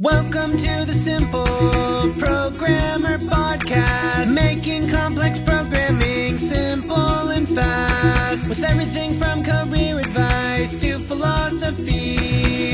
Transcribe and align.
Welcome 0.00 0.52
to 0.52 0.84
the 0.86 0.94
Simple 0.94 1.42
Programmer 1.44 3.18
Podcast, 3.18 4.32
making 4.32 4.88
complex 4.88 5.40
programming 5.40 6.38
simple 6.38 7.30
and 7.30 7.48
fast. 7.48 8.48
With 8.48 8.62
everything 8.62 9.18
from 9.18 9.42
career 9.42 9.98
advice 9.98 10.80
to 10.82 11.00
philosophy, 11.00 12.14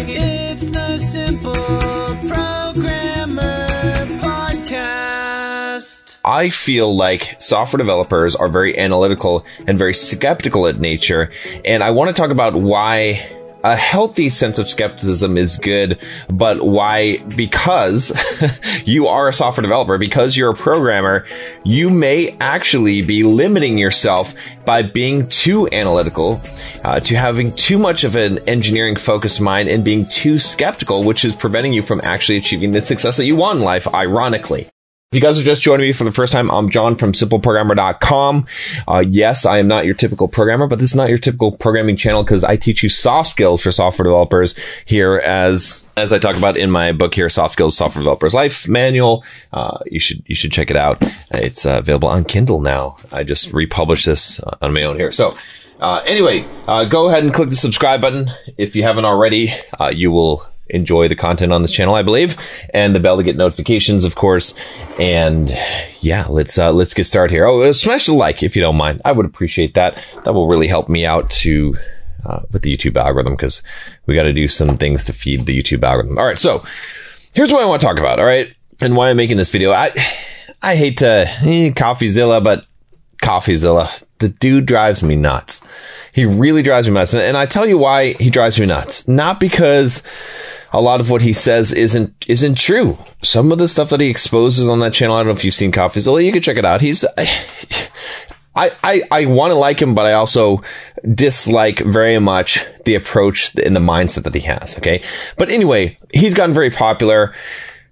it's 0.06 0.68
the 0.68 0.98
Simple 0.98 1.54
Programmer 2.28 3.68
Podcast. 4.20 6.16
I 6.26 6.50
feel 6.50 6.94
like 6.94 7.40
software 7.40 7.78
developers 7.78 8.36
are 8.36 8.48
very 8.48 8.78
analytical 8.78 9.46
and 9.66 9.78
very 9.78 9.94
skeptical 9.94 10.66
at 10.66 10.78
nature. 10.78 11.32
And 11.64 11.82
I 11.82 11.92
want 11.92 12.14
to 12.14 12.20
talk 12.20 12.30
about 12.30 12.52
why 12.54 13.43
a 13.64 13.74
healthy 13.76 14.28
sense 14.28 14.58
of 14.58 14.68
skepticism 14.68 15.38
is 15.38 15.56
good, 15.56 15.98
but 16.28 16.62
why? 16.62 17.16
Because 17.34 18.12
you 18.84 19.08
are 19.08 19.26
a 19.26 19.32
software 19.32 19.62
developer, 19.62 19.96
because 19.96 20.36
you're 20.36 20.50
a 20.50 20.54
programmer, 20.54 21.26
you 21.64 21.88
may 21.88 22.36
actually 22.40 23.00
be 23.00 23.22
limiting 23.22 23.78
yourself 23.78 24.34
by 24.66 24.82
being 24.82 25.26
too 25.28 25.66
analytical, 25.72 26.42
uh, 26.84 27.00
to 27.00 27.16
having 27.16 27.54
too 27.56 27.78
much 27.78 28.04
of 28.04 28.16
an 28.16 28.38
engineering 28.46 28.96
focused 28.96 29.40
mind 29.40 29.70
and 29.70 29.82
being 29.82 30.06
too 30.06 30.38
skeptical, 30.38 31.02
which 31.02 31.24
is 31.24 31.34
preventing 31.34 31.72
you 31.72 31.82
from 31.82 32.02
actually 32.04 32.36
achieving 32.36 32.72
the 32.72 32.82
success 32.82 33.16
that 33.16 33.24
you 33.24 33.34
want 33.34 33.58
in 33.58 33.64
life, 33.64 33.92
ironically. 33.94 34.68
If 35.14 35.18
you 35.18 35.22
guys 35.22 35.38
are 35.38 35.44
just 35.44 35.62
joining 35.62 35.86
me 35.86 35.92
for 35.92 36.02
the 36.02 36.10
first 36.10 36.32
time, 36.32 36.50
I'm 36.50 36.68
John 36.68 36.96
from 36.96 37.12
simpleprogrammer.com. 37.12 38.46
Uh, 38.88 39.04
yes, 39.08 39.46
I 39.46 39.58
am 39.58 39.68
not 39.68 39.84
your 39.84 39.94
typical 39.94 40.26
programmer, 40.26 40.66
but 40.66 40.80
this 40.80 40.90
is 40.90 40.96
not 40.96 41.08
your 41.08 41.18
typical 41.18 41.52
programming 41.52 41.94
channel 41.94 42.24
because 42.24 42.42
I 42.42 42.56
teach 42.56 42.82
you 42.82 42.88
soft 42.88 43.30
skills 43.30 43.62
for 43.62 43.70
software 43.70 44.02
developers 44.02 44.58
here 44.86 45.22
as, 45.24 45.86
as 45.96 46.12
I 46.12 46.18
talk 46.18 46.36
about 46.36 46.56
in 46.56 46.68
my 46.68 46.90
book 46.90 47.14
here, 47.14 47.28
Soft 47.28 47.52
Skills 47.52 47.76
Software 47.76 48.00
Developers 48.00 48.34
Life 48.34 48.66
Manual. 48.66 49.22
Uh, 49.52 49.78
you 49.86 50.00
should, 50.00 50.20
you 50.26 50.34
should 50.34 50.50
check 50.50 50.68
it 50.68 50.76
out. 50.76 51.00
It's 51.30 51.64
uh, 51.64 51.78
available 51.78 52.08
on 52.08 52.24
Kindle 52.24 52.60
now. 52.60 52.96
I 53.12 53.22
just 53.22 53.52
republished 53.52 54.06
this 54.06 54.40
on 54.40 54.74
my 54.74 54.82
own 54.82 54.96
here. 54.96 55.12
So, 55.12 55.38
uh, 55.78 56.02
anyway, 56.04 56.44
uh, 56.66 56.86
go 56.86 57.06
ahead 57.06 57.22
and 57.22 57.32
click 57.32 57.50
the 57.50 57.54
subscribe 57.54 58.00
button. 58.00 58.32
If 58.58 58.74
you 58.74 58.82
haven't 58.82 59.04
already, 59.04 59.54
uh, 59.78 59.92
you 59.94 60.10
will 60.10 60.44
enjoy 60.74 61.08
the 61.08 61.16
content 61.16 61.52
on 61.52 61.62
this 61.62 61.72
channel, 61.72 61.94
I 61.94 62.02
believe, 62.02 62.36
and 62.72 62.94
the 62.94 63.00
bell 63.00 63.16
to 63.16 63.22
get 63.22 63.36
notifications, 63.36 64.04
of 64.04 64.14
course. 64.16 64.54
And 64.98 65.50
yeah, 66.00 66.26
let's 66.28 66.58
uh, 66.58 66.72
let's 66.72 66.94
get 66.94 67.04
started 67.04 67.32
here. 67.32 67.46
Oh, 67.46 67.62
uh, 67.62 67.72
smash 67.72 68.06
the 68.06 68.14
like 68.14 68.42
if 68.42 68.56
you 68.56 68.62
don't 68.62 68.76
mind. 68.76 69.00
I 69.04 69.12
would 69.12 69.26
appreciate 69.26 69.74
that. 69.74 70.04
That 70.24 70.34
will 70.34 70.48
really 70.48 70.68
help 70.68 70.88
me 70.88 71.06
out 71.06 71.30
to 71.30 71.76
uh, 72.26 72.40
with 72.52 72.62
the 72.62 72.76
YouTube 72.76 72.96
algorithm 72.96 73.34
because 73.34 73.62
we 74.06 74.14
got 74.14 74.24
to 74.24 74.32
do 74.32 74.48
some 74.48 74.76
things 74.76 75.04
to 75.04 75.12
feed 75.12 75.46
the 75.46 75.58
YouTube 75.58 75.82
algorithm. 75.82 76.18
All 76.18 76.26
right, 76.26 76.38
so 76.38 76.64
here's 77.32 77.52
what 77.52 77.62
I 77.62 77.66
want 77.66 77.80
to 77.80 77.86
talk 77.86 77.98
about. 77.98 78.18
All 78.18 78.26
right, 78.26 78.54
and 78.80 78.96
why 78.96 79.10
I'm 79.10 79.16
making 79.16 79.36
this 79.36 79.50
video. 79.50 79.72
I 79.72 79.92
I 80.62 80.76
hate 80.76 80.98
to 80.98 81.26
eh, 81.28 81.70
CoffeeZilla, 81.70 82.42
but 82.42 82.66
CoffeeZilla, 83.22 84.04
the 84.18 84.28
dude 84.28 84.66
drives 84.66 85.02
me 85.02 85.16
nuts. 85.16 85.60
He 86.12 86.24
really 86.24 86.62
drives 86.62 86.86
me 86.86 86.94
nuts. 86.94 87.12
And 87.12 87.36
I 87.36 87.46
tell 87.46 87.66
you 87.66 87.76
why 87.76 88.12
he 88.14 88.30
drives 88.30 88.58
me 88.58 88.66
nuts. 88.66 89.08
Not 89.08 89.40
because 89.40 90.02
a 90.74 90.80
lot 90.80 91.00
of 91.00 91.08
what 91.08 91.22
he 91.22 91.32
says 91.32 91.72
isn't 91.72 92.12
isn't 92.26 92.56
true. 92.56 92.98
Some 93.22 93.52
of 93.52 93.58
the 93.58 93.68
stuff 93.68 93.90
that 93.90 94.00
he 94.00 94.08
exposes 94.08 94.68
on 94.68 94.80
that 94.80 94.92
channel, 94.92 95.14
I 95.14 95.20
don't 95.20 95.28
know 95.28 95.32
if 95.34 95.44
you've 95.44 95.54
seen 95.54 95.70
CoffeeZilla, 95.70 96.24
you 96.24 96.32
can 96.32 96.42
check 96.42 96.56
it 96.56 96.64
out. 96.64 96.80
He's 96.80 97.04
I, 98.56 98.70
I, 98.82 99.02
I 99.10 99.26
want 99.26 99.52
to 99.52 99.56
like 99.56 99.80
him, 99.80 99.94
but 99.94 100.06
I 100.06 100.12
also 100.12 100.62
dislike 101.12 101.80
very 101.80 102.18
much 102.18 102.64
the 102.84 102.94
approach 102.94 103.54
and 103.56 103.74
the 103.74 103.80
mindset 103.80 104.24
that 104.24 104.34
he 104.34 104.40
has. 104.40 104.76
Okay. 104.78 105.02
But 105.36 105.50
anyway, 105.50 105.96
he's 106.12 106.34
gotten 106.34 106.54
very 106.54 106.70
popular 106.70 107.34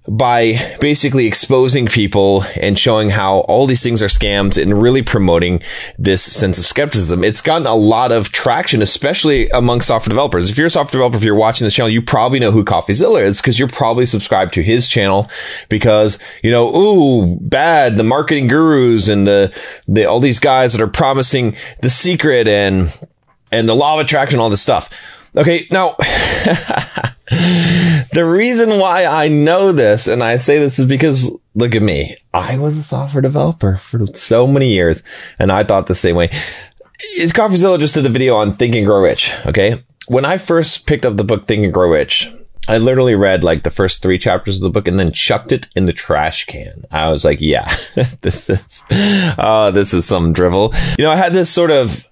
by 0.09 0.77
basically 0.81 1.27
exposing 1.27 1.87
people 1.87 2.45
and 2.61 2.77
showing 2.77 3.11
how 3.11 3.39
all 3.41 3.67
these 3.67 3.85
things 3.85 4.03
are 4.03 4.09
scams 4.09 4.61
and 4.61 4.83
really 4.83 5.03
promoting 5.03 5.63
this 5.97 6.23
sense 6.23 6.59
of 6.59 6.65
skepticism. 6.65 7.23
It's 7.23 7.41
gotten 7.41 7.69
a 7.69 7.75
lot 7.75 8.11
of 8.11 8.33
traction, 8.33 8.83
especially 8.83 9.49
among 9.51 9.81
software 9.81 10.11
developers. 10.11 10.51
If 10.51 10.59
you're 10.59 10.67
a 10.67 10.71
software 10.71 10.99
developer, 10.99 11.19
if 11.19 11.23
you're 11.23 11.37
watching 11.37 11.65
this 11.65 11.75
channel, 11.75 11.89
you 11.89 12.03
probably 12.03 12.41
know 12.41 12.51
who 12.51 12.65
CoffeeZilla 12.65 13.23
is 13.23 13.41
because 13.41 13.61
you're 13.61 13.69
probably 13.69 14.05
subscribed 14.05 14.53
to 14.55 14.63
his 14.63 14.89
channel 14.89 15.31
because, 15.69 16.19
you 16.43 16.51
know, 16.51 16.75
ooh, 16.75 17.37
bad, 17.41 17.97
the 17.97 18.03
marketing 18.03 18.49
gurus 18.49 19.07
and 19.07 19.25
the, 19.25 19.57
the, 19.87 20.05
all 20.05 20.19
these 20.19 20.41
guys 20.41 20.73
that 20.73 20.83
are 20.83 20.89
promising 20.89 21.57
the 21.81 21.91
secret 21.91 22.49
and, 22.49 22.93
and 23.53 23.69
the 23.69 23.75
law 23.75 24.01
of 24.01 24.05
attraction, 24.05 24.41
all 24.41 24.51
this 24.51 24.63
stuff. 24.63 24.91
Okay. 25.37 25.67
Now, 25.71 25.97
the 28.13 28.25
reason 28.27 28.79
why 28.79 29.07
I 29.07 29.29
know 29.29 29.73
this 29.73 30.07
and 30.07 30.23
I 30.23 30.39
say 30.39 30.59
this 30.59 30.79
is 30.79 30.87
because 30.87 31.31
look 31.55 31.75
at 31.75 31.83
me. 31.83 32.17
I 32.35 32.59
was 32.59 32.77
a 32.77 32.83
software 32.83 33.23
developer 33.23 33.77
for 33.77 34.07
so 34.09 34.47
many 34.47 34.73
years 34.73 35.03
and 35.39 35.51
I 35.51 35.65
thought 35.65 35.87
the 35.87 35.95
same 35.95 36.17
way. 36.17 36.31
Is 37.17 37.33
CoffeeZilla 37.33 37.81
just 37.81 37.95
did 37.95 38.07
a 38.07 38.11
video 38.11 38.37
on 38.37 38.53
Think 38.53 38.75
and 38.75 38.87
Grow 38.87 39.03
Rich. 39.03 39.33
Okay. 39.47 39.83
When 40.09 40.25
I 40.25 40.39
first 40.39 40.87
picked 40.87 41.07
up 41.07 41.17
the 41.17 41.25
book 41.25 41.47
Think 41.47 41.65
and 41.65 41.73
Grow 41.73 41.91
Rich, 41.91 42.29
I 42.69 42.79
literally 42.79 43.17
read 43.17 43.43
like 43.43 43.65
the 43.65 43.71
first 43.71 44.03
three 44.03 44.19
chapters 44.19 44.57
of 44.57 44.63
the 44.63 44.71
book 44.71 44.87
and 44.87 44.99
then 44.99 45.11
chucked 45.13 45.51
it 45.51 45.69
in 45.75 45.87
the 45.87 45.93
trash 45.93 46.45
can. 46.45 46.85
I 46.93 47.11
was 47.11 47.25
like, 47.25 47.41
yeah, 47.41 47.75
this 48.21 48.49
is, 48.49 48.85
oh, 49.39 49.73
this 49.73 49.93
is 49.93 50.05
some 50.05 50.33
drivel. 50.33 50.73
You 50.97 51.05
know, 51.05 51.11
I 51.11 51.17
had 51.17 51.33
this 51.33 51.51
sort 51.51 51.73
of 51.73 52.07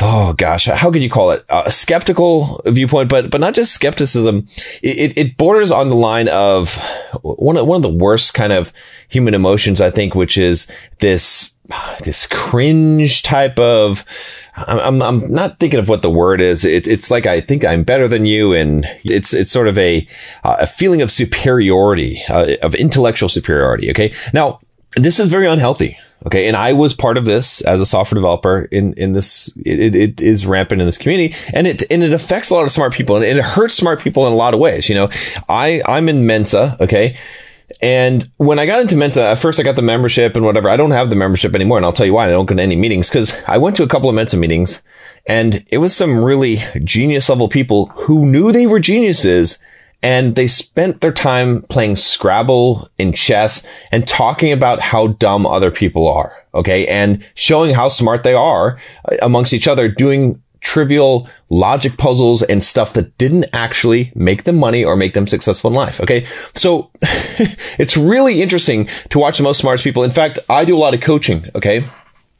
oh 0.00 0.32
gosh, 0.34 0.66
how 0.66 0.90
could 0.90 1.02
you 1.02 1.10
call 1.10 1.30
it? 1.30 1.44
a 1.48 1.70
skeptical 1.70 2.60
viewpoint, 2.66 3.08
but 3.08 3.30
but 3.30 3.40
not 3.40 3.54
just 3.54 3.72
skepticism. 3.74 4.48
It, 4.82 4.98
it, 4.98 5.18
it 5.18 5.36
borders 5.36 5.70
on 5.70 5.88
the 5.88 5.94
line 5.94 6.28
of 6.28 6.76
one 7.22 7.56
of 7.56 7.66
one 7.66 7.76
of 7.76 7.82
the 7.82 7.88
worst 7.88 8.34
kind 8.34 8.52
of 8.52 8.72
human 9.08 9.34
emotions, 9.34 9.80
I 9.80 9.90
think, 9.90 10.14
which 10.14 10.36
is 10.36 10.70
this 11.00 11.54
this 12.00 12.26
cringe 12.26 13.22
type 13.22 13.58
of. 13.58 14.04
I'm 14.56 15.02
I'm 15.02 15.32
not 15.32 15.60
thinking 15.60 15.78
of 15.78 15.88
what 15.88 16.02
the 16.02 16.10
word 16.10 16.40
is. 16.40 16.64
It, 16.64 16.88
it's 16.88 17.10
like 17.10 17.26
I 17.26 17.40
think 17.40 17.64
I'm 17.64 17.84
better 17.84 18.08
than 18.08 18.26
you, 18.26 18.52
and 18.52 18.84
it's 19.04 19.32
it's 19.32 19.50
sort 19.50 19.68
of 19.68 19.78
a 19.78 20.06
a 20.44 20.66
feeling 20.66 21.02
of 21.02 21.10
superiority, 21.10 22.22
uh, 22.28 22.56
of 22.62 22.74
intellectual 22.74 23.28
superiority. 23.28 23.90
Okay, 23.90 24.12
now 24.32 24.60
this 24.96 25.20
is 25.20 25.28
very 25.28 25.46
unhealthy. 25.46 25.98
Okay. 26.26 26.48
And 26.48 26.56
I 26.56 26.72
was 26.72 26.94
part 26.94 27.16
of 27.16 27.24
this 27.24 27.60
as 27.62 27.80
a 27.80 27.86
software 27.86 28.16
developer 28.16 28.62
in, 28.72 28.92
in 28.94 29.12
this, 29.12 29.56
it, 29.64 29.94
it 29.94 30.20
is 30.20 30.44
rampant 30.44 30.80
in 30.80 30.86
this 30.86 30.98
community 30.98 31.36
and 31.54 31.66
it, 31.66 31.84
and 31.90 32.02
it 32.02 32.12
affects 32.12 32.50
a 32.50 32.54
lot 32.54 32.64
of 32.64 32.72
smart 32.72 32.92
people 32.92 33.16
and 33.16 33.24
it 33.24 33.42
hurts 33.42 33.74
smart 33.74 34.00
people 34.00 34.26
in 34.26 34.32
a 34.32 34.36
lot 34.36 34.52
of 34.52 34.60
ways. 34.60 34.88
You 34.88 34.96
know, 34.96 35.10
I, 35.48 35.80
I'm 35.86 36.08
in 36.08 36.26
Mensa. 36.26 36.76
Okay. 36.80 37.16
And 37.80 38.28
when 38.38 38.58
I 38.58 38.66
got 38.66 38.80
into 38.80 38.96
Mensa, 38.96 39.22
at 39.22 39.38
first 39.38 39.60
I 39.60 39.62
got 39.62 39.76
the 39.76 39.82
membership 39.82 40.34
and 40.34 40.44
whatever. 40.44 40.68
I 40.68 40.76
don't 40.76 40.90
have 40.90 41.10
the 41.10 41.16
membership 41.16 41.54
anymore. 41.54 41.76
And 41.76 41.86
I'll 41.86 41.92
tell 41.92 42.06
you 42.06 42.14
why. 42.14 42.26
I 42.26 42.30
don't 42.30 42.46
go 42.46 42.56
to 42.56 42.62
any 42.62 42.76
meetings 42.76 43.08
because 43.08 43.36
I 43.46 43.58
went 43.58 43.76
to 43.76 43.82
a 43.84 43.88
couple 43.88 44.08
of 44.08 44.14
Mensa 44.14 44.36
meetings 44.36 44.82
and 45.26 45.64
it 45.70 45.78
was 45.78 45.94
some 45.94 46.24
really 46.24 46.58
genius 46.82 47.28
level 47.28 47.48
people 47.48 47.86
who 47.86 48.24
knew 48.24 48.50
they 48.50 48.66
were 48.66 48.80
geniuses 48.80 49.58
and 50.02 50.36
they 50.36 50.46
spent 50.46 51.00
their 51.00 51.12
time 51.12 51.62
playing 51.62 51.96
Scrabble 51.96 52.88
and 52.98 53.16
chess 53.16 53.66
and 53.90 54.06
talking 54.06 54.52
about 54.52 54.80
how 54.80 55.08
dumb 55.08 55.46
other 55.46 55.70
people 55.70 56.08
are. 56.08 56.32
Okay. 56.54 56.86
And 56.86 57.26
showing 57.34 57.74
how 57.74 57.88
smart 57.88 58.22
they 58.22 58.34
are 58.34 58.78
uh, 59.10 59.16
amongst 59.22 59.52
each 59.52 59.66
other 59.66 59.88
doing 59.88 60.40
trivial 60.60 61.28
logic 61.50 61.96
puzzles 61.98 62.42
and 62.42 62.62
stuff 62.62 62.92
that 62.92 63.16
didn't 63.16 63.46
actually 63.52 64.12
make 64.14 64.44
them 64.44 64.56
money 64.56 64.84
or 64.84 64.96
make 64.96 65.14
them 65.14 65.26
successful 65.26 65.70
in 65.70 65.76
life. 65.76 66.00
Okay. 66.00 66.26
So 66.54 66.90
it's 67.78 67.96
really 67.96 68.42
interesting 68.42 68.88
to 69.10 69.18
watch 69.18 69.38
the 69.38 69.44
most 69.44 69.58
smartest 69.58 69.84
people. 69.84 70.04
In 70.04 70.10
fact, 70.10 70.38
I 70.48 70.64
do 70.64 70.76
a 70.76 70.80
lot 70.80 70.94
of 70.94 71.00
coaching. 71.00 71.46
Okay. 71.54 71.82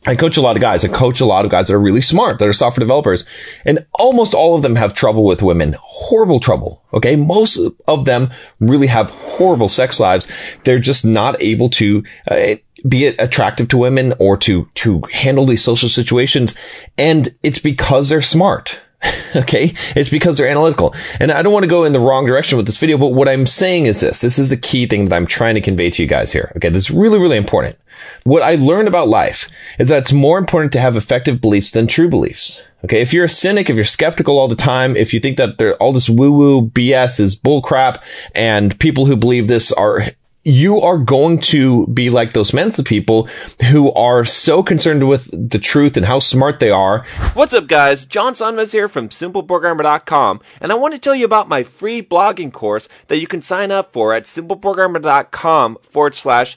I 0.07 0.15
coach 0.15 0.37
a 0.37 0.41
lot 0.41 0.57
of 0.57 0.63
guys. 0.63 0.85
I 0.85 0.89
coach 0.89 1.21
a 1.21 1.27
lot 1.27 1.45
of 1.45 1.51
guys 1.51 1.69
that 1.69 1.75
are 1.75 1.81
really 1.81 2.01
smart, 2.01 2.39
that 2.39 2.49
are 2.49 2.53
software 2.53 2.85
developers. 2.85 3.25
And 3.65 3.85
almost 3.95 4.33
all 4.33 4.55
of 4.55 4.63
them 4.63 4.77
have 4.77 4.95
trouble 4.95 5.25
with 5.25 5.43
women. 5.43 5.75
Horrible 5.81 6.41
trouble. 6.41 6.85
Okay. 6.93 7.17
Most 7.17 7.59
of 7.89 8.05
them 8.05 8.31
really 8.61 8.87
have 8.87 9.11
horrible 9.11 9.69
sex 9.69 9.99
lives. 9.99 10.29
They're 10.65 10.79
just 10.79 11.05
not 11.05 11.41
able 11.43 11.69
to, 11.71 12.05
uh, 12.31 12.57
be 12.87 13.07
it 13.07 13.17
attractive 13.19 13.67
to 13.69 13.77
women 13.77 14.15
or 14.21 14.37
to, 14.37 14.69
to 14.77 15.03
handle 15.13 15.47
these 15.47 15.65
social 15.65 15.89
situations. 15.89 16.55
And 16.97 17.37
it's 17.43 17.59
because 17.59 18.09
they're 18.09 18.23
smart. 18.23 18.79
okay. 19.37 19.75
It's 19.97 20.11
because 20.11 20.39
they're 20.39 20.49
analytical. 20.49 20.95
And 21.19 21.33
I 21.33 21.43
don't 21.43 21.53
want 21.53 21.65
to 21.65 21.69
go 21.69 21.83
in 21.83 21.93
the 21.93 22.01
wrong 22.01 22.25
direction 22.25 22.57
with 22.57 22.67
this 22.67 22.79
video, 22.79 22.99
but 22.99 23.15
what 23.15 23.29
I'm 23.29 23.47
saying 23.47 23.87
is 23.87 24.01
this. 24.01 24.21
This 24.21 24.39
is 24.39 24.49
the 24.51 24.57
key 24.57 24.87
thing 24.87 25.07
that 25.07 25.15
I'm 25.15 25.27
trying 25.27 25.57
to 25.57 25.61
convey 25.61 25.91
to 25.91 26.03
you 26.03 26.09
guys 26.09 26.33
here. 26.33 26.53
Okay. 26.57 26.69
This 26.69 26.85
is 26.85 26.91
really, 26.93 27.19
really 27.19 27.37
important. 27.37 27.77
What 28.25 28.43
I 28.43 28.55
learned 28.55 28.89
about 28.89 29.09
life 29.09 29.49
is 29.79 29.89
that 29.89 29.99
it's 29.99 30.13
more 30.13 30.39
important 30.39 30.73
to 30.73 30.81
have 30.81 30.97
effective 30.97 31.41
beliefs 31.41 31.71
than 31.71 31.87
true 31.87 32.09
beliefs. 32.09 32.63
Okay. 32.85 33.01
If 33.01 33.13
you're 33.13 33.25
a 33.25 33.29
cynic, 33.29 33.69
if 33.69 33.77
you're 33.77 33.85
skeptical 33.85 34.39
all 34.39 34.49
the 34.49 34.55
time, 34.55 34.97
if 34.97 35.13
you 35.13 35.21
think 35.21 35.37
that 35.37 35.77
all 35.81 35.93
this 35.93 36.09
woo 36.09 36.33
woo 36.33 36.63
BS 36.63 37.19
is 37.19 37.37
bullcrap 37.37 38.01
and 38.35 38.79
people 38.79 39.07
who 39.07 39.17
believe 39.17 39.49
this 39.49 39.73
are 39.73 40.13
you 40.49 40.81
are 40.81 40.99
going 40.99 41.39
to 41.39 41.87
be 41.89 42.09
like 42.09 42.33
those 42.33 42.55
Mensa 42.55 42.83
people 42.83 43.29
who 43.71 43.93
are 43.93 44.25
so 44.25 44.63
concerned 44.63 45.07
with 45.07 45.29
the 45.51 45.59
truth 45.59 45.97
and 45.97 46.07
how 46.07 46.19
smart 46.19 46.59
they 46.59 46.71
are. 46.71 47.05
What's 47.35 47.53
up, 47.53 47.67
guys? 47.67 48.07
John 48.07 48.33
Sonmez 48.35 48.73
here 48.73 48.89
from 48.89 49.11
SimpleProgrammer.com, 49.11 50.41
and 50.61 50.73
I 50.73 50.77
want 50.77 50.95
to 50.95 51.01
tell 51.01 51.15
you 51.15 51.27
about 51.27 51.49
my 51.49 51.63
free 51.63 52.03
blogging 52.03 52.53
course 52.53 52.89
that 53.09 53.19
you 53.19 53.27
can 53.27 53.43
sign 53.43 53.71
up 53.71 53.93
for 53.93 54.15
at 54.15 54.25
SimpleProgrammer.com 54.25 55.79
forward 55.83 56.15
slash 56.15 56.57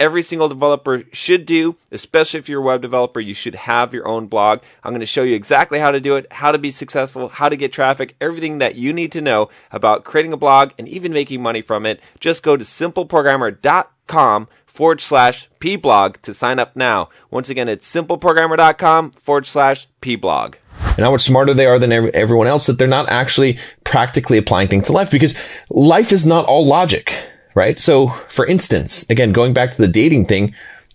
every 0.00 0.22
single 0.22 0.48
developer 0.48 1.04
should 1.12 1.46
do, 1.46 1.76
especially 1.92 2.40
if 2.40 2.48
you're 2.48 2.62
a 2.62 2.64
web 2.64 2.82
developer, 2.82 3.20
you 3.20 3.34
should 3.34 3.54
have 3.54 3.94
your 3.94 4.08
own 4.08 4.26
blog. 4.26 4.60
I'm 4.82 4.92
going 4.92 5.00
to 5.00 5.06
show 5.06 5.22
you 5.22 5.36
exactly 5.36 5.78
how 5.78 5.90
to 5.90 6.00
do 6.00 6.16
it, 6.16 6.26
how 6.32 6.50
to 6.50 6.58
be 6.58 6.70
successful, 6.70 7.28
how 7.28 7.50
to 7.50 7.56
get 7.56 7.72
traffic, 7.72 8.16
everything 8.20 8.58
that 8.58 8.74
you 8.74 8.92
need 8.92 9.12
to 9.12 9.20
know 9.20 9.50
about 9.70 10.04
creating 10.04 10.32
a 10.32 10.38
blog 10.38 10.72
and 10.78 10.88
even 10.88 11.12
making 11.12 11.42
money 11.42 11.60
from 11.60 11.84
it. 11.84 12.00
Just 12.18 12.42
go 12.42 12.56
to 12.56 12.64
simpleprogrammer.com 12.64 14.48
forward 14.66 15.00
slash 15.00 15.48
pblog 15.60 16.20
to 16.22 16.32
sign 16.32 16.58
up 16.58 16.74
now. 16.74 17.10
Once 17.30 17.50
again, 17.50 17.68
it's 17.68 17.92
simpleprogrammer.com 17.92 19.10
forward 19.12 19.46
slash 19.46 19.86
pblog 20.00 20.54
and 20.96 21.04
how 21.04 21.10
much 21.10 21.22
smarter 21.22 21.54
they 21.54 21.66
are 21.66 21.78
than 21.78 21.92
everyone 22.14 22.46
else 22.46 22.66
that 22.66 22.78
they're 22.78 22.88
not 22.88 23.08
actually 23.10 23.58
practically 23.84 24.38
applying 24.38 24.68
things 24.68 24.86
to 24.86 24.92
life 24.92 25.10
because 25.10 25.34
life 25.68 26.12
is 26.12 26.24
not 26.24 26.44
all 26.46 26.66
logic 26.66 27.14
right? 27.60 27.78
So 27.78 28.08
for 28.28 28.46
instance, 28.46 29.04
again, 29.10 29.32
going 29.32 29.52
back 29.52 29.72
to 29.72 29.76
the 29.76 29.86
dating 29.86 30.24
thing, 30.24 30.54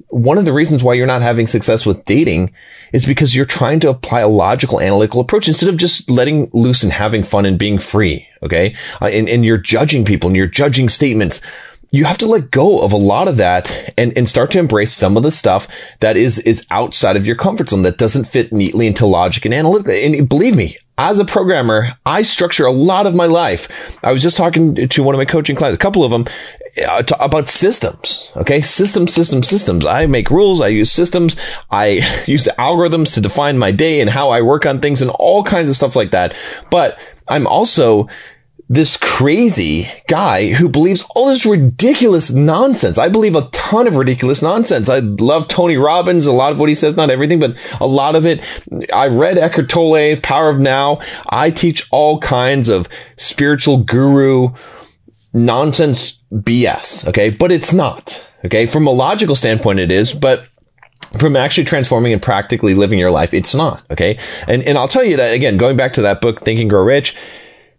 one 0.09 0.39
of 0.39 0.45
the 0.45 0.51
reasons 0.51 0.81
why 0.81 0.95
you're 0.95 1.05
not 1.05 1.21
having 1.21 1.45
success 1.45 1.85
with 1.85 2.03
dating 2.05 2.53
is 2.91 3.05
because 3.05 3.35
you're 3.35 3.45
trying 3.45 3.79
to 3.81 3.89
apply 3.89 4.21
a 4.21 4.27
logical 4.27 4.81
analytical 4.81 5.21
approach 5.21 5.47
instead 5.47 5.69
of 5.69 5.77
just 5.77 6.09
letting 6.09 6.49
loose 6.53 6.81
and 6.81 6.91
having 6.91 7.23
fun 7.23 7.45
and 7.45 7.59
being 7.59 7.77
free. 7.77 8.27
Okay. 8.41 8.75
Uh, 8.99 9.05
and, 9.05 9.29
and 9.29 9.45
you're 9.45 9.59
judging 9.59 10.05
people 10.05 10.27
and 10.27 10.35
you're 10.35 10.47
judging 10.47 10.89
statements. 10.89 11.39
You 11.91 12.05
have 12.05 12.17
to 12.17 12.25
let 12.25 12.49
go 12.49 12.79
of 12.79 12.91
a 12.91 12.97
lot 12.97 13.27
of 13.27 13.37
that 13.37 13.93
and, 13.95 14.11
and 14.17 14.27
start 14.27 14.49
to 14.51 14.59
embrace 14.59 14.91
some 14.91 15.17
of 15.17 15.23
the 15.23 15.31
stuff 15.31 15.67
that 15.99 16.17
is, 16.17 16.39
is 16.39 16.65
outside 16.71 17.15
of 17.15 17.27
your 17.27 17.35
comfort 17.35 17.69
zone 17.69 17.83
that 17.83 17.99
doesn't 17.99 18.25
fit 18.25 18.51
neatly 18.51 18.87
into 18.87 19.05
logic 19.05 19.45
and 19.45 19.53
analytical. 19.53 19.93
And 19.93 20.27
believe 20.27 20.55
me, 20.55 20.77
as 20.97 21.19
a 21.19 21.25
programmer, 21.25 21.97
I 22.05 22.21
structure 22.21 22.65
a 22.65 22.71
lot 22.71 23.05
of 23.05 23.15
my 23.15 23.25
life. 23.25 23.67
I 24.03 24.11
was 24.13 24.21
just 24.21 24.37
talking 24.37 24.87
to 24.87 25.03
one 25.03 25.13
of 25.13 25.19
my 25.19 25.25
coaching 25.25 25.55
clients, 25.55 25.75
a 25.75 25.79
couple 25.79 26.03
of 26.03 26.11
them, 26.11 26.25
uh, 26.87 27.03
to, 27.03 27.23
about 27.23 27.47
systems. 27.47 28.31
Okay. 28.35 28.61
Systems, 28.61 29.13
systems, 29.13 29.47
systems. 29.47 29.85
I 29.85 30.05
make 30.05 30.29
rules. 30.29 30.61
I 30.61 30.67
use 30.67 30.91
systems. 30.91 31.35
I 31.69 32.01
use 32.27 32.45
the 32.45 32.55
algorithms 32.57 33.13
to 33.15 33.21
define 33.21 33.57
my 33.57 33.71
day 33.71 34.01
and 34.01 34.09
how 34.09 34.29
I 34.29 34.41
work 34.41 34.65
on 34.65 34.79
things 34.79 35.01
and 35.01 35.11
all 35.11 35.43
kinds 35.43 35.69
of 35.69 35.75
stuff 35.75 35.95
like 35.95 36.11
that. 36.11 36.33
But 36.69 36.97
I'm 37.27 37.47
also 37.47 38.07
this 38.67 38.97
crazy 38.97 39.87
guy 40.07 40.53
who 40.53 40.67
believes 40.67 41.05
all 41.13 41.27
this 41.27 41.45
ridiculous 41.45 42.31
nonsense. 42.31 42.97
I 42.97 43.09
believe 43.09 43.35
a 43.35 43.47
ton 43.51 43.87
of 43.87 43.95
ridiculous 43.95 44.41
nonsense. 44.41 44.89
I 44.89 44.99
love 44.99 45.47
Tony 45.47 45.77
Robbins, 45.77 46.25
a 46.25 46.31
lot 46.31 46.51
of 46.51 46.59
what 46.59 46.69
he 46.69 46.75
says, 46.75 46.95
not 46.95 47.11
everything, 47.11 47.39
but 47.39 47.55
a 47.79 47.85
lot 47.85 48.15
of 48.15 48.25
it. 48.25 48.43
I 48.91 49.07
read 49.07 49.37
Eckhart 49.37 49.69
Tolle, 49.69 50.17
Power 50.21 50.49
of 50.49 50.59
Now. 50.59 50.99
I 51.29 51.51
teach 51.51 51.87
all 51.91 52.19
kinds 52.19 52.69
of 52.69 52.89
spiritual 53.17 53.83
guru 53.83 54.49
nonsense 55.31 56.17
BS. 56.33 57.07
Okay. 57.07 57.29
But 57.29 57.51
it's 57.51 57.71
not. 57.71 58.31
Okay. 58.45 58.65
From 58.65 58.87
a 58.87 58.91
logical 58.91 59.35
standpoint, 59.35 59.79
it 59.79 59.91
is, 59.91 60.13
but 60.13 60.47
from 61.19 61.35
actually 61.35 61.65
transforming 61.65 62.13
and 62.13 62.21
practically 62.21 62.73
living 62.73 62.97
your 62.97 63.11
life, 63.11 63.33
it's 63.33 63.53
not. 63.53 63.83
Okay. 63.91 64.17
And, 64.47 64.63
and 64.63 64.75
I'll 64.77 64.87
tell 64.87 65.03
you 65.03 65.17
that 65.17 65.33
again, 65.33 65.57
going 65.57 65.77
back 65.77 65.93
to 65.93 66.01
that 66.01 66.19
book, 66.19 66.41
Think 66.41 66.59
and 66.59 66.69
Grow 66.69 66.83
Rich, 66.83 67.15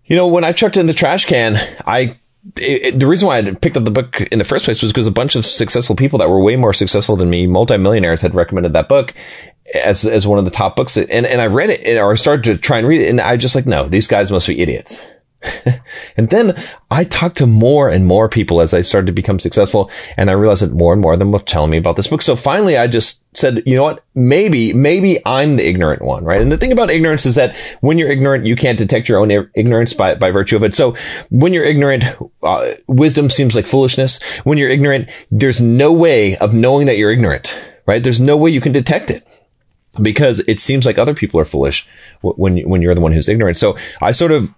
you 0.06 0.16
know, 0.16 0.28
when 0.28 0.44
I 0.44 0.52
chucked 0.52 0.76
in 0.76 0.86
the 0.86 0.94
trash 0.94 1.26
can, 1.26 1.56
I 1.86 2.16
it, 2.56 2.82
it, 2.82 3.00
the 3.00 3.06
reason 3.06 3.26
why 3.26 3.38
I 3.38 3.50
picked 3.52 3.76
up 3.76 3.84
the 3.84 3.90
book 3.90 4.20
in 4.20 4.38
the 4.38 4.44
first 4.44 4.64
place 4.64 4.80
was 4.80 4.92
because 4.92 5.06
a 5.06 5.12
bunch 5.12 5.34
of 5.34 5.44
successful 5.44 5.96
people 5.96 6.18
that 6.20 6.30
were 6.30 6.40
way 6.40 6.56
more 6.56 6.72
successful 6.72 7.16
than 7.16 7.28
me, 7.28 7.46
multimillionaires, 7.46 8.20
had 8.20 8.34
recommended 8.34 8.72
that 8.74 8.88
book 8.88 9.14
as 9.74 10.04
as 10.04 10.26
one 10.26 10.38
of 10.38 10.44
the 10.44 10.50
top 10.50 10.76
books. 10.76 10.96
And 10.96 11.10
and 11.10 11.40
I 11.40 11.46
read 11.46 11.70
it 11.70 11.98
or 11.98 12.12
I 12.12 12.14
started 12.14 12.44
to 12.44 12.58
try 12.58 12.78
and 12.78 12.86
read 12.86 13.00
it, 13.00 13.10
and 13.10 13.20
I 13.20 13.36
just 13.36 13.54
like, 13.54 13.66
no, 13.66 13.88
these 13.88 14.06
guys 14.06 14.30
must 14.30 14.46
be 14.46 14.60
idiots. 14.60 15.04
and 16.16 16.30
then 16.30 16.60
I 16.90 17.04
talked 17.04 17.38
to 17.38 17.46
more 17.46 17.88
and 17.88 18.06
more 18.06 18.28
people 18.28 18.60
as 18.60 18.72
I 18.72 18.80
started 18.80 19.06
to 19.06 19.12
become 19.12 19.38
successful. 19.38 19.90
And 20.16 20.30
I 20.30 20.34
realized 20.34 20.62
that 20.62 20.72
more 20.72 20.92
and 20.92 21.02
more 21.02 21.12
of 21.12 21.18
them 21.18 21.32
were 21.32 21.38
telling 21.40 21.70
me 21.70 21.76
about 21.76 21.96
this 21.96 22.08
book. 22.08 22.22
So 22.22 22.36
finally, 22.36 22.76
I 22.76 22.86
just 22.86 23.22
said, 23.36 23.62
you 23.66 23.76
know 23.76 23.82
what? 23.82 24.04
Maybe, 24.14 24.72
maybe 24.72 25.20
I'm 25.26 25.56
the 25.56 25.66
ignorant 25.66 26.02
one, 26.02 26.24
right? 26.24 26.40
And 26.40 26.50
the 26.50 26.56
thing 26.56 26.72
about 26.72 26.90
ignorance 26.90 27.26
is 27.26 27.34
that 27.34 27.56
when 27.80 27.98
you're 27.98 28.10
ignorant, 28.10 28.46
you 28.46 28.56
can't 28.56 28.78
detect 28.78 29.08
your 29.08 29.18
own 29.18 29.30
ignorance 29.54 29.92
by, 29.92 30.14
by 30.14 30.30
virtue 30.30 30.56
of 30.56 30.64
it. 30.64 30.74
So 30.74 30.96
when 31.30 31.52
you're 31.52 31.64
ignorant, 31.64 32.04
uh, 32.42 32.74
wisdom 32.86 33.30
seems 33.30 33.54
like 33.54 33.66
foolishness. 33.66 34.22
When 34.44 34.58
you're 34.58 34.70
ignorant, 34.70 35.10
there's 35.30 35.60
no 35.60 35.92
way 35.92 36.36
of 36.38 36.54
knowing 36.54 36.86
that 36.86 36.96
you're 36.96 37.12
ignorant, 37.12 37.54
right? 37.86 38.02
There's 38.02 38.20
no 38.20 38.36
way 38.36 38.50
you 38.50 38.60
can 38.60 38.72
detect 38.72 39.10
it 39.10 39.26
because 40.00 40.40
it 40.40 40.60
seems 40.60 40.86
like 40.86 40.98
other 40.98 41.14
people 41.14 41.40
are 41.40 41.44
foolish 41.44 41.86
when, 42.20 42.58
when 42.68 42.82
you're 42.82 42.94
the 42.94 43.00
one 43.00 43.12
who's 43.12 43.28
ignorant. 43.28 43.56
So 43.56 43.76
I 44.00 44.12
sort 44.12 44.32
of 44.32 44.54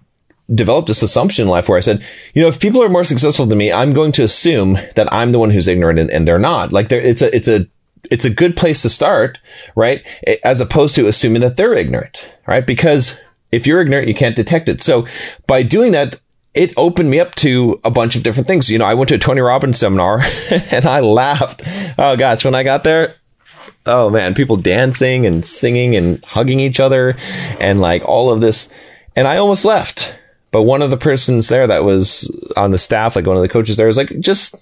developed 0.53 0.87
this 0.87 1.03
assumption 1.03 1.43
in 1.43 1.49
life 1.49 1.69
where 1.69 1.77
I 1.77 1.81
said, 1.81 2.03
you 2.33 2.41
know, 2.41 2.47
if 2.47 2.59
people 2.59 2.81
are 2.83 2.89
more 2.89 3.03
successful 3.03 3.45
than 3.45 3.57
me, 3.57 3.71
I'm 3.71 3.93
going 3.93 4.11
to 4.13 4.23
assume 4.23 4.77
that 4.95 5.11
I'm 5.13 5.31
the 5.31 5.39
one 5.39 5.51
who's 5.51 5.67
ignorant 5.67 5.99
and, 5.99 6.09
and 6.09 6.27
they're 6.27 6.39
not. 6.39 6.71
Like 6.73 6.91
it's 6.91 7.21
a, 7.21 7.35
it's 7.35 7.47
a, 7.47 7.67
it's 8.09 8.25
a 8.25 8.29
good 8.29 8.55
place 8.55 8.81
to 8.81 8.89
start, 8.89 9.37
right? 9.75 10.05
As 10.43 10.61
opposed 10.61 10.95
to 10.95 11.07
assuming 11.07 11.41
that 11.41 11.57
they're 11.57 11.73
ignorant, 11.73 12.25
right? 12.47 12.65
Because 12.65 13.17
if 13.51 13.67
you're 13.67 13.81
ignorant, 13.81 14.07
you 14.07 14.15
can't 14.15 14.35
detect 14.35 14.69
it. 14.69 14.81
So 14.81 15.07
by 15.47 15.63
doing 15.63 15.91
that, 15.91 16.19
it 16.53 16.73
opened 16.77 17.11
me 17.11 17.19
up 17.19 17.35
to 17.35 17.79
a 17.83 17.91
bunch 17.91 18.15
of 18.15 18.23
different 18.23 18.47
things. 18.47 18.69
You 18.69 18.79
know, 18.79 18.85
I 18.85 18.95
went 18.95 19.09
to 19.09 19.15
a 19.15 19.19
Tony 19.19 19.41
Robbins 19.41 19.79
seminar 19.79 20.21
and 20.71 20.85
I 20.85 20.99
laughed. 21.01 21.61
Oh 21.97 22.15
gosh, 22.17 22.43
when 22.43 22.55
I 22.55 22.63
got 22.63 22.83
there, 22.83 23.15
oh 23.85 24.09
man, 24.09 24.33
people 24.33 24.57
dancing 24.57 25.25
and 25.25 25.45
singing 25.45 25.95
and 25.95 26.23
hugging 26.25 26.59
each 26.59 26.79
other 26.79 27.17
and 27.59 27.79
like 27.79 28.03
all 28.03 28.31
of 28.31 28.41
this. 28.41 28.73
And 29.15 29.27
I 29.27 29.37
almost 29.37 29.65
left 29.65 30.18
but 30.51 30.63
one 30.63 30.81
of 30.81 30.89
the 30.89 30.97
persons 30.97 31.49
there 31.49 31.67
that 31.67 31.83
was 31.83 32.29
on 32.57 32.71
the 32.71 32.77
staff, 32.77 33.15
like 33.15 33.25
one 33.25 33.35
of 33.35 33.41
the 33.41 33.49
coaches 33.49 33.77
there, 33.77 33.87
was 33.87 33.97
like, 33.97 34.19
just, 34.19 34.55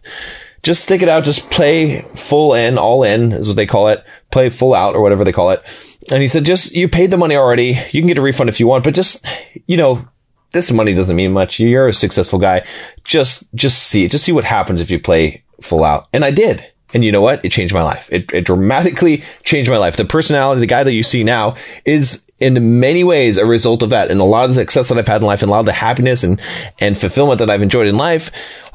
just 0.63 0.83
stick 0.83 1.01
it 1.01 1.09
out, 1.09 1.23
just 1.23 1.49
play 1.49 2.01
full 2.15 2.53
in, 2.53 2.77
all 2.77 3.03
in 3.03 3.31
is 3.31 3.47
what 3.47 3.55
they 3.55 3.65
call 3.65 3.87
it, 3.87 4.03
play 4.31 4.49
full 4.49 4.73
out 4.73 4.95
or 4.95 5.01
whatever 5.01 5.23
they 5.23 5.31
call 5.31 5.51
it. 5.51 5.63
And 6.11 6.21
he 6.21 6.27
said, 6.27 6.45
just, 6.45 6.73
you 6.73 6.87
paid 6.87 7.11
the 7.11 7.17
money 7.17 7.35
already. 7.35 7.77
You 7.91 8.01
can 8.01 8.07
get 8.07 8.17
a 8.17 8.21
refund 8.21 8.49
if 8.49 8.59
you 8.59 8.67
want, 8.67 8.83
but 8.83 8.93
just, 8.93 9.25
you 9.65 9.77
know, 9.77 10.07
this 10.53 10.71
money 10.71 10.93
doesn't 10.93 11.15
mean 11.15 11.33
much. 11.33 11.59
You're 11.59 11.87
a 11.87 11.93
successful 11.93 12.39
guy. 12.39 12.65
Just, 13.03 13.53
just 13.53 13.83
see. 13.83 14.07
Just 14.07 14.23
see 14.23 14.31
what 14.31 14.45
happens 14.45 14.79
if 14.79 14.89
you 14.89 14.99
play 14.99 15.43
full 15.61 15.83
out. 15.83 16.07
And 16.13 16.23
I 16.23 16.31
did. 16.31 16.65
And 16.93 17.03
you 17.03 17.11
know 17.11 17.21
what? 17.21 17.43
It 17.43 17.51
changed 17.51 17.73
my 17.73 17.83
life. 17.83 18.09
It, 18.11 18.31
it 18.31 18.45
dramatically 18.45 19.23
changed 19.43 19.69
my 19.69 19.77
life. 19.77 19.97
The 19.97 20.05
personality, 20.05 20.61
the 20.61 20.67
guy 20.67 20.83
that 20.83 20.93
you 20.93 21.03
see 21.03 21.23
now 21.23 21.57
is 21.83 22.25
in 22.39 22.79
many 22.79 23.03
ways 23.03 23.37
a 23.37 23.45
result 23.45 23.81
of 23.83 23.89
that. 23.89 24.11
And 24.11 24.19
a 24.19 24.23
lot 24.23 24.45
of 24.45 24.49
the 24.49 24.61
success 24.61 24.89
that 24.89 24.97
I've 24.97 25.07
had 25.07 25.21
in 25.21 25.27
life 25.27 25.41
and 25.41 25.49
a 25.49 25.51
lot 25.51 25.61
of 25.61 25.65
the 25.65 25.73
happiness 25.73 26.23
and, 26.23 26.39
and 26.79 26.97
fulfillment 26.97 27.39
that 27.39 27.49
I've 27.49 27.61
enjoyed 27.61 27.87
in 27.87 27.97
life 27.97 28.31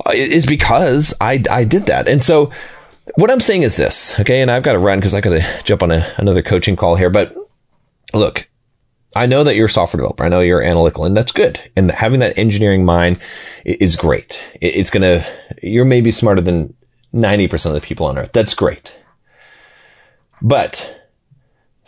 uh, 0.07 0.13
is 0.15 0.47
because 0.47 1.15
I, 1.21 1.43
I 1.51 1.65
did 1.65 1.87
that. 1.87 2.09
And 2.09 2.23
so 2.23 2.51
what 3.17 3.31
I'm 3.31 3.41
saying 3.41 3.63
is 3.63 3.77
this, 3.77 4.19
okay? 4.21 4.41
And 4.41 4.51
I've 4.51 4.63
got 4.63 4.73
to 4.73 4.79
run 4.79 4.99
because 4.99 5.15
I 5.15 5.21
got 5.21 5.31
to 5.31 5.63
jump 5.65 5.83
on 5.83 5.91
a, 5.91 6.15
another 6.17 6.43
coaching 6.43 6.77
call 6.77 6.97
here. 6.97 7.11
But 7.11 7.35
look, 8.15 8.49
I 9.15 9.27
know 9.27 9.45
that 9.45 9.55
you're 9.55 9.67
a 9.67 9.71
software 9.71 9.99
developer. 9.99 10.25
I 10.25 10.29
know 10.29 10.41
you're 10.41 10.63
analytical 10.63 11.05
and 11.05 11.17
that's 11.17 11.33
good. 11.33 11.61
And 11.77 11.91
having 11.91 12.21
that 12.21 12.39
engineering 12.39 12.85
mind 12.85 13.21
is 13.65 13.95
great. 13.95 14.41
It's 14.61 14.91
going 14.91 15.03
to, 15.03 15.27
you're 15.63 15.85
maybe 15.85 16.11
smarter 16.11 16.41
than 16.41 16.75
90% 17.13 17.67
of 17.67 17.75
the 17.75 17.81
people 17.81 18.07
on 18.07 18.19
earth. 18.19 18.33
That's 18.33 18.55
great. 18.55 18.97
But 20.41 21.02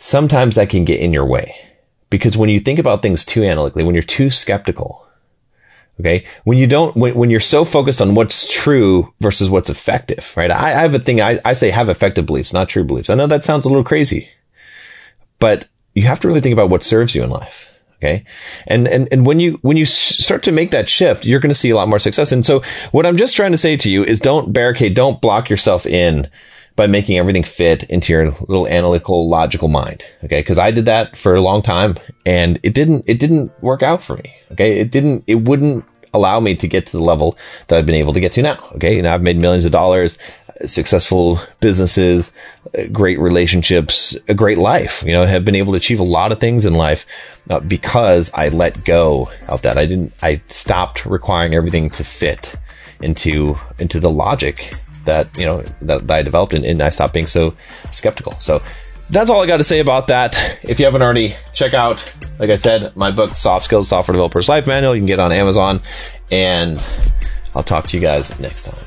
sometimes 0.05 0.55
that 0.55 0.69
can 0.69 0.85
get 0.85 0.99
in 0.99 1.11
your 1.11 1.25
way 1.25 1.55
because 2.11 2.37
when 2.37 2.49
you 2.49 2.59
think 2.59 2.77
about 2.77 3.01
things 3.01 3.25
too 3.25 3.43
analytically, 3.43 3.83
when 3.83 3.95
you're 3.95 4.03
too 4.03 4.29
skeptical, 4.29 5.07
okay, 5.99 6.25
when 6.43 6.57
you 6.59 6.67
don't, 6.67 6.95
when, 6.95 7.15
when 7.15 7.31
you're 7.31 7.39
so 7.39 7.65
focused 7.65 8.01
on 8.01 8.13
what's 8.13 8.51
true 8.53 9.11
versus 9.19 9.49
what's 9.49 9.71
effective, 9.71 10.31
right? 10.37 10.51
I, 10.51 10.67
I 10.67 10.81
have 10.81 10.93
a 10.93 10.99
thing, 10.99 11.21
I, 11.21 11.39
I 11.43 11.53
say 11.53 11.71
have 11.71 11.89
effective 11.89 12.27
beliefs, 12.27 12.53
not 12.53 12.69
true 12.69 12.83
beliefs. 12.83 13.09
I 13.09 13.15
know 13.15 13.25
that 13.25 13.43
sounds 13.43 13.65
a 13.65 13.69
little 13.69 13.83
crazy, 13.83 14.29
but 15.39 15.67
you 15.95 16.03
have 16.03 16.19
to 16.19 16.27
really 16.27 16.41
think 16.41 16.53
about 16.53 16.69
what 16.69 16.83
serves 16.83 17.15
you 17.15 17.23
in 17.23 17.31
life. 17.31 17.71
Okay. 17.97 18.25
And, 18.67 18.87
and, 18.87 19.07
and 19.11 19.25
when 19.25 19.39
you, 19.39 19.57
when 19.63 19.77
you 19.77 19.85
start 19.87 20.43
to 20.43 20.51
make 20.51 20.69
that 20.69 20.87
shift, 20.87 21.25
you're 21.25 21.39
going 21.39 21.49
to 21.49 21.55
see 21.55 21.71
a 21.71 21.75
lot 21.75 21.87
more 21.87 21.97
success. 21.97 22.31
And 22.31 22.45
so 22.45 22.61
what 22.91 23.07
I'm 23.07 23.17
just 23.17 23.35
trying 23.35 23.51
to 23.51 23.57
say 23.57 23.75
to 23.77 23.89
you 23.89 24.03
is 24.03 24.19
don't 24.19 24.53
barricade, 24.53 24.93
don't 24.93 25.19
block 25.19 25.49
yourself 25.49 25.87
in 25.87 26.29
by 26.75 26.87
making 26.87 27.17
everything 27.17 27.43
fit 27.43 27.83
into 27.83 28.11
your 28.11 28.31
little 28.47 28.67
analytical, 28.67 29.29
logical 29.29 29.67
mind. 29.67 30.03
Okay. 30.23 30.43
Cause 30.43 30.57
I 30.57 30.71
did 30.71 30.85
that 30.85 31.17
for 31.17 31.35
a 31.35 31.41
long 31.41 31.61
time 31.61 31.95
and 32.25 32.59
it 32.63 32.73
didn't, 32.73 33.05
it 33.07 33.19
didn't 33.19 33.51
work 33.63 33.81
out 33.81 34.01
for 34.01 34.17
me. 34.17 34.35
Okay. 34.51 34.79
It 34.79 34.91
didn't, 34.91 35.23
it 35.27 35.35
wouldn't 35.35 35.85
allow 36.13 36.39
me 36.39 36.55
to 36.55 36.67
get 36.67 36.87
to 36.87 36.97
the 36.97 37.03
level 37.03 37.37
that 37.67 37.77
I've 37.77 37.85
been 37.85 37.95
able 37.95 38.13
to 38.13 38.19
get 38.19 38.33
to 38.33 38.41
now. 38.41 38.59
Okay. 38.73 38.99
And 38.99 39.07
I've 39.07 39.21
made 39.21 39.37
millions 39.37 39.65
of 39.65 39.71
dollars, 39.71 40.17
successful 40.65 41.39
businesses, 41.59 42.31
great 42.91 43.19
relationships, 43.19 44.17
a 44.27 44.33
great 44.33 44.57
life. 44.57 45.03
You 45.05 45.13
know, 45.13 45.25
have 45.25 45.45
been 45.45 45.55
able 45.55 45.73
to 45.73 45.77
achieve 45.77 45.99
a 45.99 46.03
lot 46.03 46.31
of 46.31 46.39
things 46.39 46.65
in 46.65 46.73
life 46.73 47.05
uh, 47.49 47.59
because 47.61 48.31
I 48.33 48.49
let 48.49 48.83
go 48.83 49.29
of 49.47 49.61
that. 49.61 49.77
I 49.77 49.85
didn't, 49.85 50.13
I 50.21 50.41
stopped 50.47 51.05
requiring 51.05 51.53
everything 51.55 51.89
to 51.91 52.03
fit 52.03 52.55
into, 53.01 53.57
into 53.79 53.99
the 53.99 54.09
logic 54.09 54.75
that, 55.05 55.35
you 55.37 55.45
know, 55.45 55.63
that, 55.81 56.07
that 56.07 56.11
I 56.11 56.21
developed 56.21 56.53
and, 56.53 56.65
and 56.65 56.81
I 56.81 56.89
stopped 56.89 57.13
being 57.13 57.27
so 57.27 57.55
skeptical. 57.91 58.33
So 58.39 58.61
that's 59.09 59.29
all 59.29 59.41
I 59.41 59.47
got 59.47 59.57
to 59.57 59.63
say 59.63 59.79
about 59.79 60.07
that. 60.07 60.59
If 60.63 60.79
you 60.79 60.85
haven't 60.85 61.01
already, 61.01 61.35
check 61.53 61.73
out, 61.73 62.03
like 62.39 62.49
I 62.49 62.55
said, 62.55 62.95
my 62.95 63.11
book, 63.11 63.35
Soft 63.35 63.65
Skills 63.65 63.87
Software 63.87 64.13
Developers 64.13 64.49
Life 64.49 64.67
Manual. 64.67 64.95
You 64.95 65.01
can 65.01 65.07
get 65.07 65.19
on 65.19 65.31
Amazon 65.31 65.81
and 66.31 66.81
I'll 67.55 67.63
talk 67.63 67.87
to 67.87 67.97
you 67.97 68.01
guys 68.01 68.37
next 68.39 68.63
time. 68.63 68.85